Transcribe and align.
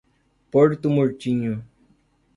Porto 0.49 0.89
Murtinho 0.89 1.63